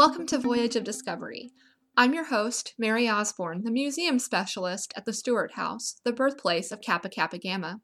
Welcome 0.00 0.24
to 0.28 0.38
Voyage 0.38 0.76
of 0.76 0.84
Discovery. 0.84 1.50
I'm 1.94 2.14
your 2.14 2.24
host, 2.24 2.72
Mary 2.78 3.06
Osborne, 3.06 3.64
the 3.64 3.70
museum 3.70 4.18
specialist 4.18 4.94
at 4.96 5.04
the 5.04 5.12
Stewart 5.12 5.52
House, 5.56 6.00
the 6.06 6.12
birthplace 6.14 6.72
of 6.72 6.80
Kappa 6.80 7.10
Kappa 7.10 7.36
Gamma. 7.36 7.82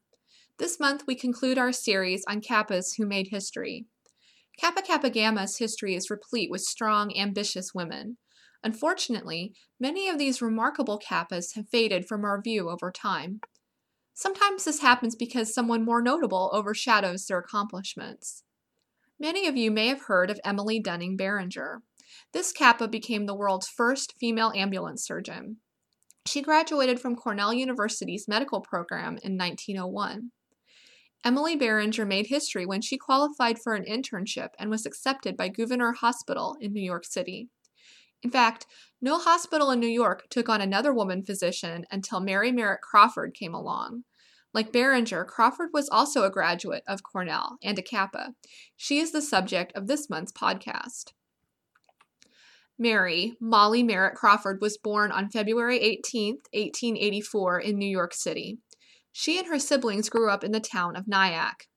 This 0.59 0.81
month, 0.81 1.03
we 1.07 1.15
conclude 1.15 1.59
our 1.59 1.73
series 1.73 2.25
on 2.27 2.41
Kappas 2.41 2.97
who 2.97 3.05
made 3.05 3.29
history. 3.29 3.85
Kappa 4.59 4.81
Kappa 4.81 5.11
Gamma's 5.11 5.59
history 5.59 5.95
is 5.95 6.09
replete 6.09 6.51
with 6.51 6.63
strong, 6.63 7.15
ambitious 7.15 7.75
women. 7.75 8.17
Unfortunately, 8.65 9.53
many 9.79 10.09
of 10.09 10.17
these 10.17 10.41
remarkable 10.41 10.99
Kappas 10.99 11.55
have 11.55 11.69
faded 11.69 12.07
from 12.09 12.25
our 12.25 12.41
view 12.41 12.71
over 12.71 12.91
time. 12.91 13.41
Sometimes 14.15 14.65
this 14.65 14.81
happens 14.81 15.15
because 15.15 15.53
someone 15.53 15.85
more 15.85 16.01
notable 16.01 16.49
overshadows 16.55 17.27
their 17.27 17.41
accomplishments. 17.41 18.43
Many 19.21 19.47
of 19.47 19.55
you 19.55 19.71
may 19.71 19.89
have 19.89 20.05
heard 20.05 20.31
of 20.31 20.41
Emily 20.47 20.81
Dunning 20.81 21.19
Barringer. 21.19 21.83
This 22.33 22.53
Kappa 22.53 22.89
became 22.89 23.27
the 23.27 23.35
world's 23.35 23.69
first 23.69 24.15
female 24.19 24.53
ambulance 24.55 25.05
surgeon. 25.05 25.59
She 26.27 26.43
graduated 26.43 27.01
from 27.01 27.17
Cornell 27.17 27.55
University's 27.55 28.27
medical 28.27 28.61
program 28.61 29.19
in 29.23 29.39
1901. 29.39 30.33
Emily 31.25 31.57
Barringer 31.57 32.05
made 32.05 32.27
history 32.27 32.67
when 32.67 32.81
she 32.81 32.99
qualified 32.99 33.59
for 33.59 33.75
an 33.75 33.85
internship 33.85 34.51
and 34.59 34.71
was 34.71 34.87
accepted 34.87 35.37
by 35.37 35.49
Gouverneur 35.49 35.93
Hospital 35.93 36.57
in 36.61 36.73
New 36.73 36.83
York 36.83 37.05
City. 37.05 37.49
In 38.23 38.31
fact, 38.31 38.67
no 39.01 39.19
hospital 39.19 39.71
in 39.71 39.81
New 39.81 39.87
York 39.87 40.27
took 40.31 40.49
on 40.49 40.61
another 40.61 40.93
woman 40.93 41.25
physician 41.25 41.85
until 41.91 42.21
Mary 42.21 42.51
Merritt 42.53 42.81
Crawford 42.81 43.35
came 43.35 43.55
along. 43.55 44.05
Like 44.55 44.73
Barringer, 44.73 45.25
Crawford 45.25 45.71
was 45.73 45.89
also 45.89 46.25
a 46.25 46.31
graduate 46.31 46.83
of 46.89 47.03
Cornell 47.03 47.59
and 47.63 47.79
a 47.79 47.83
Kappa. 47.83 48.35
She 48.77 48.99
is 48.99 49.13
the 49.13 49.21
subject 49.21 49.73
of 49.77 49.87
this 49.87 50.09
month's 50.09 50.33
podcast. 50.33 51.13
Mary, 52.79 53.37
Molly 53.41 53.83
Merritt 53.83 54.15
Crawford, 54.15 54.61
was 54.61 54.77
born 54.77 55.11
on 55.11 55.31
February 55.31 55.79
18, 55.79 56.35
1884, 56.53 57.61
in 57.61 57.79
New 57.79 57.89
York 57.89 58.13
City. 58.13 58.59
She 59.13 59.39
and 59.39 59.49
her 59.49 59.59
siblings 59.59 60.11
grew 60.11 60.31
up 60.31 60.45
in 60.45 60.53
the 60.53 60.61
town 60.61 60.95
of 60.95 61.09
Nyack. 61.09 61.69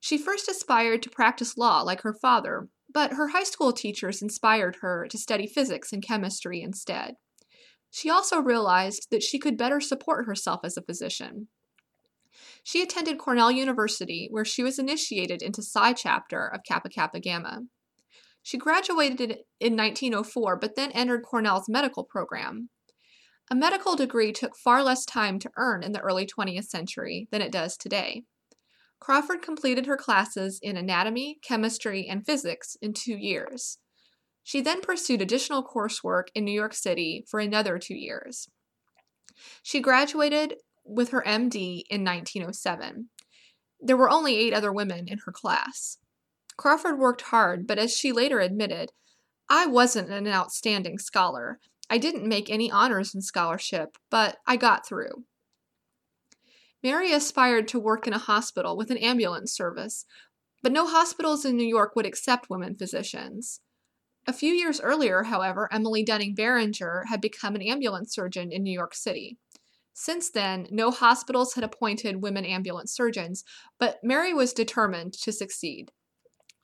She 0.00 0.18
first 0.18 0.48
aspired 0.48 1.02
to 1.02 1.10
practice 1.10 1.56
law 1.56 1.82
like 1.82 2.02
her 2.02 2.14
father, 2.14 2.68
but 2.92 3.12
her 3.12 3.28
high 3.28 3.44
school 3.44 3.72
teachers 3.72 4.22
inspired 4.22 4.78
her 4.80 5.06
to 5.10 5.18
study 5.18 5.46
physics 5.46 5.92
and 5.92 6.02
chemistry 6.02 6.60
instead. 6.60 7.14
She 7.90 8.10
also 8.10 8.40
realized 8.40 9.08
that 9.10 9.22
she 9.22 9.38
could 9.38 9.56
better 9.56 9.80
support 9.80 10.26
herself 10.26 10.60
as 10.64 10.76
a 10.76 10.82
physician. 10.82 11.48
She 12.62 12.82
attended 12.82 13.18
Cornell 13.18 13.50
University, 13.50 14.28
where 14.30 14.44
she 14.44 14.62
was 14.62 14.78
initiated 14.78 15.40
into 15.40 15.62
Psi 15.62 15.92
chapter 15.92 16.46
of 16.46 16.64
Kappa 16.64 16.88
Kappa 16.88 17.20
Gamma. 17.20 17.62
She 18.46 18.58
graduated 18.58 19.38
in 19.58 19.76
1904, 19.76 20.54
but 20.54 20.76
then 20.76 20.92
entered 20.92 21.24
Cornell's 21.24 21.68
medical 21.68 22.04
program. 22.04 22.68
A 23.50 23.56
medical 23.56 23.96
degree 23.96 24.30
took 24.30 24.56
far 24.56 24.84
less 24.84 25.04
time 25.04 25.40
to 25.40 25.50
earn 25.56 25.82
in 25.82 25.90
the 25.90 25.98
early 25.98 26.26
20th 26.26 26.66
century 26.66 27.26
than 27.32 27.42
it 27.42 27.50
does 27.50 27.76
today. 27.76 28.22
Crawford 29.00 29.42
completed 29.42 29.86
her 29.86 29.96
classes 29.96 30.60
in 30.62 30.76
anatomy, 30.76 31.40
chemistry, 31.42 32.06
and 32.08 32.24
physics 32.24 32.76
in 32.80 32.92
two 32.92 33.16
years. 33.16 33.78
She 34.44 34.60
then 34.60 34.80
pursued 34.80 35.20
additional 35.20 35.64
coursework 35.64 36.28
in 36.32 36.44
New 36.44 36.52
York 36.52 36.74
City 36.74 37.24
for 37.28 37.40
another 37.40 37.80
two 37.80 37.96
years. 37.96 38.48
She 39.60 39.80
graduated 39.80 40.54
with 40.84 41.08
her 41.08 41.24
MD 41.26 41.82
in 41.90 42.04
1907. 42.04 43.08
There 43.80 43.96
were 43.96 44.08
only 44.08 44.36
eight 44.36 44.54
other 44.54 44.72
women 44.72 45.08
in 45.08 45.18
her 45.26 45.32
class. 45.32 45.98
Crawford 46.56 46.98
worked 46.98 47.22
hard, 47.22 47.66
but 47.66 47.78
as 47.78 47.96
she 47.96 48.12
later 48.12 48.40
admitted, 48.40 48.92
I 49.48 49.66
wasn't 49.66 50.10
an 50.10 50.26
outstanding 50.26 50.98
scholar. 50.98 51.60
I 51.88 51.98
didn't 51.98 52.28
make 52.28 52.50
any 52.50 52.70
honors 52.70 53.14
in 53.14 53.22
scholarship, 53.22 53.96
but 54.10 54.38
I 54.46 54.56
got 54.56 54.86
through. 54.86 55.24
Mary 56.82 57.12
aspired 57.12 57.68
to 57.68 57.80
work 57.80 58.06
in 58.06 58.12
a 58.12 58.18
hospital 58.18 58.76
with 58.76 58.90
an 58.90 58.96
ambulance 58.98 59.52
service, 59.52 60.04
but 60.62 60.72
no 60.72 60.86
hospitals 60.86 61.44
in 61.44 61.56
New 61.56 61.66
York 61.66 61.94
would 61.94 62.06
accept 62.06 62.50
women 62.50 62.74
physicians. 62.74 63.60
A 64.26 64.32
few 64.32 64.52
years 64.52 64.80
earlier, 64.80 65.24
however, 65.24 65.68
Emily 65.72 66.02
Dunning 66.02 66.34
Barringer 66.34 67.04
had 67.08 67.20
become 67.20 67.54
an 67.54 67.62
ambulance 67.62 68.12
surgeon 68.12 68.50
in 68.50 68.64
New 68.64 68.72
York 68.72 68.94
City. 68.94 69.38
Since 69.94 70.30
then, 70.30 70.66
no 70.70 70.90
hospitals 70.90 71.54
had 71.54 71.64
appointed 71.64 72.22
women 72.22 72.44
ambulance 72.44 72.92
surgeons, 72.92 73.44
but 73.78 74.02
Mary 74.02 74.34
was 74.34 74.52
determined 74.52 75.12
to 75.14 75.32
succeed. 75.32 75.92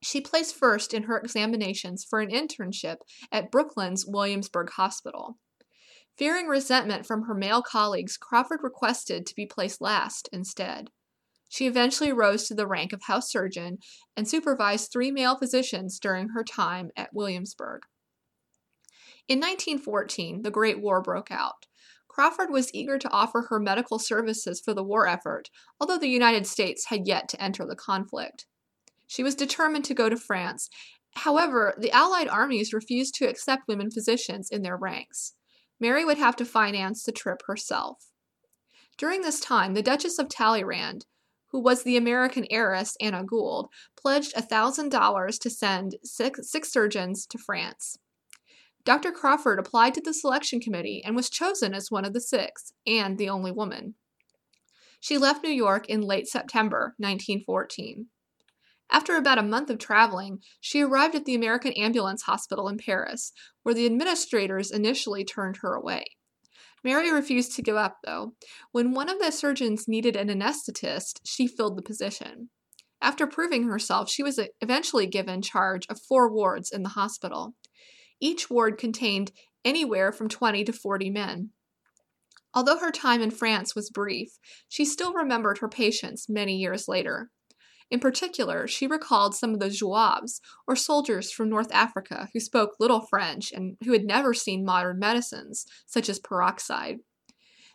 She 0.03 0.21
placed 0.21 0.57
first 0.57 0.93
in 0.93 1.05
her 1.05 1.19
examinations 1.19 2.05
for 2.05 2.21
an 2.21 2.31
internship 2.31 2.97
at 3.31 3.53
Brooklyn's 3.53 4.05
Williamsburg 4.05 4.71
Hospital. 4.71 5.39
Fearing 6.19 6.47
resentment 6.47 7.07
from 7.07 7.23
her 7.23 7.35
male 7.35 7.63
colleagues, 7.63 8.17
Crawford 8.17 8.61
requested 8.63 9.27
to 9.27 9.35
be 9.35 9.47
placed 9.47 9.81
last 9.81 10.29
instead. 10.33 10.91
She 11.49 11.67
eventually 11.67 12.13
rose 12.13 12.49
to 12.49 12.55
the 12.55 12.67
rank 12.67 12.93
of 12.93 13.03
house 13.03 13.31
surgeon 13.31 13.79
and 14.17 14.27
supervised 14.27 14.91
three 14.91 15.11
male 15.11 15.37
physicians 15.37 15.99
during 15.99 16.31
her 16.31 16.43
time 16.43 16.91
at 16.97 17.15
Williamsburg. 17.15 17.83
In 19.29 19.39
1914, 19.39 20.43
the 20.43 20.51
Great 20.51 20.81
War 20.81 21.01
broke 21.01 21.31
out. 21.31 21.67
Crawford 22.09 22.51
was 22.51 22.75
eager 22.75 22.99
to 22.99 23.11
offer 23.11 23.47
her 23.49 23.61
medical 23.61 23.99
services 23.99 24.61
for 24.61 24.75
the 24.75 24.83
war 24.83 25.07
effort, 25.07 25.49
although 25.81 25.99
the 25.99 26.09
United 26.09 26.47
States 26.47 26.87
had 26.87 27.07
yet 27.07 27.29
to 27.29 27.43
enter 27.43 27.65
the 27.65 27.77
conflict. 27.77 28.47
She 29.13 29.23
was 29.23 29.35
determined 29.35 29.85
to 29.85 29.95
go 29.95 30.09
to 30.09 30.17
France. 30.17 30.71
However, 31.17 31.75
the 31.77 31.91
Allied 31.91 32.29
armies 32.29 32.73
refused 32.73 33.15
to 33.17 33.29
accept 33.29 33.69
women 33.69 33.91
physicians 33.91 34.49
in 34.49 34.63
their 34.63 34.79
ranks. 34.79 35.35
Mary 35.79 36.03
would 36.03 36.17
have 36.17 36.35
to 36.37 36.47
finance 36.47 37.03
the 37.03 37.13
trip 37.13 37.43
herself. 37.47 38.07
During 38.97 39.21
this 39.21 39.39
time, 39.39 39.75
the 39.75 39.83
Duchess 39.83 40.19
of 40.19 40.31
Talleyrand, 40.31 41.05
who 41.49 41.61
was 41.61 41.83
the 41.83 41.99
American 41.99 42.47
heiress 42.51 42.97
Anna 43.03 43.23
Gould, 43.23 43.69
pledged 43.99 44.35
$1,000 44.35 45.39
to 45.41 45.51
send 45.51 45.97
six, 46.03 46.51
six 46.51 46.73
surgeons 46.73 47.27
to 47.27 47.37
France. 47.37 47.99
Dr. 48.83 49.13
Crawford 49.13 49.59
applied 49.59 49.93
to 49.93 50.01
the 50.01 50.15
selection 50.15 50.59
committee 50.59 51.03
and 51.05 51.15
was 51.15 51.29
chosen 51.29 51.75
as 51.75 51.91
one 51.91 52.07
of 52.07 52.15
the 52.15 52.21
six, 52.23 52.73
and 52.87 53.19
the 53.19 53.29
only 53.29 53.53
woman. 53.53 53.95
She 55.01 55.19
left 55.19 55.45
New 55.45 55.51
York 55.51 55.87
in 55.91 56.01
late 56.01 56.29
September 56.29 56.95
1914. 56.97 58.07
After 58.91 59.17
about 59.17 59.39
a 59.39 59.43
month 59.43 59.71
of 59.71 59.79
traveling, 59.79 60.43
she 60.61 60.83
arrived 60.83 61.15
at 61.15 61.25
the 61.25 61.35
American 61.35 61.73
Ambulance 61.73 62.23
Hospital 62.23 62.69
in 62.69 62.77
Paris, 62.77 63.33
where 63.63 63.75
the 63.75 63.87
administrators 63.87 64.71
initially 64.71 65.25
turned 65.25 65.59
her 65.59 65.75
away. 65.75 66.05
Mary 66.85 67.13
refused 67.13 67.55
to 67.55 67.63
give 67.63 67.77
up, 67.77 67.99
though. 68.05 68.35
When 68.73 68.93
one 68.93 69.09
of 69.09 69.19
the 69.19 69.31
surgeons 69.31 69.87
needed 69.87 70.17
an 70.17 70.29
anesthetist, 70.29 71.21
she 71.25 71.47
filled 71.47 71.77
the 71.77 71.83
position. 71.83 72.51
After 73.01 73.27
proving 73.27 73.65
herself, 73.65 74.11
she 74.11 74.23
was 74.23 74.41
eventually 74.61 75.07
given 75.07 75.43
charge 75.43 75.87
of 75.89 76.01
four 76.01 76.33
wards 76.33 76.71
in 76.71 76.83
the 76.83 76.91
hospital. 76.91 77.55
Each 78.21 78.49
ward 78.49 78.79
contained 78.79 79.33
anywhere 79.65 80.13
from 80.13 80.29
20 80.29 80.65
to 80.65 80.73
40 80.73 81.11
men. 81.11 81.51
Although 82.55 82.79
her 82.79 82.93
time 82.93 83.23
in 83.23 83.31
France 83.31 83.75
was 83.75 83.91
brief, 83.91 84.39
she 84.69 84.85
still 84.85 85.13
remembered 85.15 85.59
her 85.59 85.69
patients 85.69 86.29
many 86.29 86.57
years 86.57 86.87
later. 86.87 87.31
In 87.93 88.01
particular, 88.01 88.67
she 88.67 88.87
recalled 88.87 89.35
some 89.35 89.53
of 89.53 89.61
the 89.61 89.69
Zouaves, 89.69 90.41
or 90.67 90.75
soldiers 90.75 91.31
from 91.31 91.51
North 91.51 91.71
Africa 91.71 92.31
who 92.33 92.41
spoke 92.41 92.77
little 92.81 93.03
French 93.03 93.53
and 93.53 93.77
who 93.85 93.93
had 93.93 94.07
never 94.07 94.33
seen 94.33 94.65
modern 94.65 94.99
medicines, 94.99 95.67
such 95.85 96.09
as 96.09 96.19
peroxide. 96.19 97.01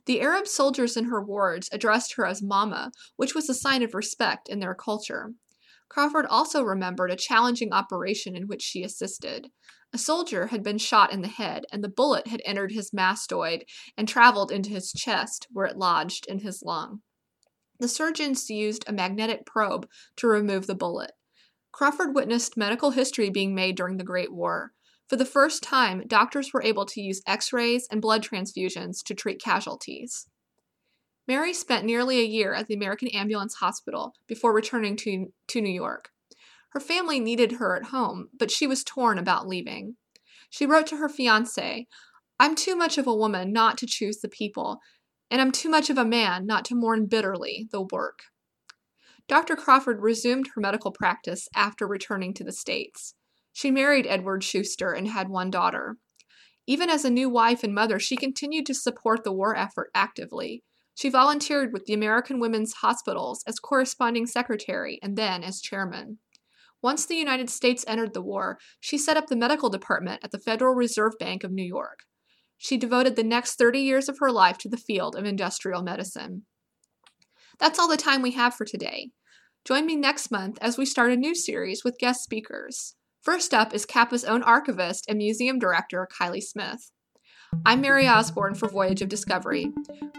The 0.08 0.20
Arab 0.22 0.48
soldiers 0.48 0.98
in 0.98 1.06
her 1.06 1.24
wards 1.24 1.70
addressed 1.72 2.16
her 2.16 2.26
as 2.26 2.42
Mama, 2.42 2.94
which 3.16 3.36
was 3.36 3.48
a 3.48 3.54
sign 3.54 3.84
of 3.84 3.94
respect 3.94 4.50
in 4.50 4.60
their 4.60 4.74
culture. 4.74 5.36
Crawford 5.88 6.26
also 6.26 6.64
remembered 6.64 7.12
a 7.12 7.16
challenging 7.16 7.72
operation 7.72 8.36
in 8.36 8.48
which 8.48 8.64
she 8.64 8.82
assisted. 8.82 9.52
A 9.94 10.00
soldier 10.00 10.48
had 10.48 10.64
been 10.64 10.80
shot 10.80 11.14
in 11.14 11.22
the 11.22 11.28
head, 11.28 11.66
and 11.72 11.84
the 11.84 11.90
bullet 11.90 12.26
had 12.26 12.42
entered 12.44 12.72
his 12.72 12.90
mastoid 12.90 13.66
and 13.96 14.08
traveled 14.08 14.52
into 14.52 14.72
his 14.72 14.92
chest, 14.92 15.46
where 15.52 15.68
it 15.68 15.78
lodged 15.78 16.26
in 16.26 16.40
his 16.40 16.64
lung. 16.64 17.04
The 17.80 17.88
surgeons 17.88 18.50
used 18.50 18.84
a 18.88 18.94
magnetic 18.94 19.46
probe 19.46 19.88
to 20.18 20.28
remove 20.28 20.68
the 20.68 20.76
bullet. 20.76 21.12
Crawford 21.72 22.16
witnessed 22.16 22.58
medical 22.58 22.92
history 22.92 23.30
being 23.30 23.54
made 23.54 23.76
during 23.76 23.98
the 23.98 24.04
Great 24.04 24.34
War. 24.34 24.74
For 25.08 25.16
the 25.16 25.26
first 25.26 25.64
time, 25.64 26.04
doctors 26.08 26.52
were 26.52 26.64
able 26.64 26.86
to 26.88 27.02
use 27.02 27.22
x 27.28 27.54
rays 27.54 27.88
and 27.92 28.02
blood 28.02 28.24
transfusions 28.24 29.04
to 29.06 29.14
treat 29.14 29.42
casualties. 29.42 30.28
Mary 31.28 31.54
spent 31.54 31.86
nearly 31.86 32.20
a 32.20 32.26
year 32.26 32.54
at 32.54 32.68
the 32.68 32.74
American 32.74 33.10
Ambulance 33.10 33.56
Hospital 33.56 34.14
before 34.28 34.54
returning 34.54 34.96
to, 34.98 35.28
to 35.50 35.62
New 35.62 35.74
York. 35.74 36.10
Her 36.72 36.80
family 36.80 37.20
needed 37.20 37.54
her 37.54 37.76
at 37.76 37.90
home, 37.90 38.30
but 38.38 38.52
she 38.52 38.66
was 38.66 38.84
torn 38.84 39.18
about 39.18 39.48
leaving. 39.48 39.98
She 40.50 40.66
wrote 40.66 40.88
to 40.88 40.98
her 40.98 41.10
fiance, 41.10 41.88
I'm 42.40 42.56
too 42.56 42.76
much 42.76 42.98
of 42.98 43.08
a 43.08 43.16
woman 43.16 43.52
not 43.52 43.78
to 43.80 43.88
choose 43.88 44.20
the 44.20 44.30
people, 44.30 44.80
and 45.30 45.42
I'm 45.42 45.52
too 45.52 45.70
much 45.70 45.90
of 45.90 45.98
a 45.98 46.06
man 46.06 46.46
not 46.46 46.66
to 46.66 46.76
mourn 46.76 47.06
bitterly 47.06 47.68
the 47.72 47.82
work. 47.82 48.24
Dr. 49.28 49.56
Crawford 49.56 50.02
resumed 50.02 50.50
her 50.56 50.62
medical 50.62 50.92
practice 50.92 51.50
after 51.54 51.86
returning 51.86 52.34
to 52.36 52.44
the 52.44 52.52
States. 52.52 53.14
She 53.52 53.72
married 53.72 54.08
Edward 54.08 54.44
Schuster 54.44 54.94
and 54.94 55.10
had 55.10 55.30
one 55.30 55.52
daughter. 55.52 55.98
Even 56.66 56.90
as 56.90 57.04
a 57.04 57.10
new 57.10 57.30
wife 57.30 57.64
and 57.64 57.74
mother, 57.74 58.00
she 58.00 58.16
continued 58.16 58.66
to 58.68 58.74
support 58.74 59.24
the 59.24 59.34
war 59.34 59.56
effort 59.56 59.90
actively. 59.94 60.64
She 60.96 61.10
volunteered 61.10 61.74
with 61.74 61.86
the 61.86 61.94
American 61.94 62.40
Women's 62.40 62.74
Hospitals 62.76 63.44
as 63.46 63.60
corresponding 63.60 64.26
secretary 64.26 65.00
and 65.04 65.18
then 65.18 65.44
as 65.44 65.62
chairman. 65.62 66.20
Once 66.82 67.06
the 67.06 67.16
United 67.16 67.50
States 67.50 67.84
entered 67.88 68.14
the 68.14 68.22
war, 68.22 68.58
she 68.80 68.98
set 68.98 69.18
up 69.18 69.28
the 69.28 69.36
medical 69.36 69.70
department 69.70 70.22
at 70.24 70.32
the 70.32 70.40
Federal 70.40 70.74
Reserve 70.74 71.14
Bank 71.20 71.44
of 71.44 71.52
New 71.52 71.64
York. 71.66 72.02
She 72.58 72.78
devoted 72.78 73.16
the 73.16 73.24
next 73.24 73.56
30 73.56 73.80
years 73.80 74.10
of 74.10 74.20
her 74.20 74.32
life 74.32 74.58
to 74.60 74.70
the 74.70 74.78
field 74.78 75.16
of 75.16 75.26
industrial 75.26 75.82
medicine. 75.84 76.44
That's 77.60 77.80
all 77.80 77.88
the 77.88 77.98
time 77.98 78.22
we 78.22 78.32
have 78.32 78.54
for 78.54 78.66
today. 78.66 79.12
Join 79.66 79.86
me 79.86 79.96
next 79.96 80.32
month 80.32 80.58
as 80.62 80.78
we 80.78 80.86
start 80.86 81.12
a 81.12 81.18
new 81.18 81.36
series 81.36 81.84
with 81.84 81.98
guest 81.98 82.24
speakers. 82.24 82.96
First 83.22 83.54
up 83.54 83.74
is 83.74 83.86
Kappa's 83.86 84.24
own 84.24 84.42
archivist 84.44 85.06
and 85.10 85.18
museum 85.18 85.60
director, 85.60 86.08
Kylie 86.10 86.42
Smith. 86.42 86.92
I'm 87.66 87.82
Mary 87.82 88.08
Osborne 88.08 88.56
for 88.56 88.68
Voyage 88.70 89.02
of 89.02 89.10
Discovery. 89.10 89.72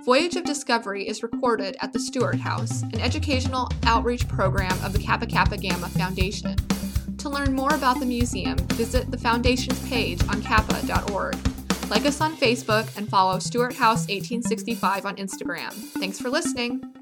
Voyage 0.04 0.36
of 0.36 0.44
Discovery 0.44 1.06
is 1.08 1.22
recorded 1.22 1.76
at 1.80 1.92
the 1.92 2.00
Stewart 2.00 2.38
House, 2.38 2.82
an 2.82 3.00
educational 3.00 3.70
outreach 3.84 4.26
program 4.28 4.72
of 4.84 4.92
the 4.92 4.98
Kappa 4.98 5.26
Kappa 5.26 5.56
Gamma 5.56 5.88
Foundation. 5.88 6.56
To 7.18 7.28
learn 7.28 7.54
more 7.54 7.74
about 7.74 8.00
the 8.00 8.06
museum, 8.06 8.56
visit 8.74 9.10
the 9.10 9.18
Foundation's 9.18 9.80
page 9.88 10.22
on 10.28 10.42
kappa.org. 10.42 11.36
Like 11.90 12.04
us 12.04 12.20
on 12.20 12.36
Facebook 12.36 12.94
and 12.98 13.08
follow 13.08 13.38
Stewart 13.38 13.74
House 13.74 14.00
1865 14.08 15.06
on 15.06 15.16
Instagram. 15.16 15.72
Thanks 15.72 16.20
for 16.20 16.28
listening. 16.28 16.97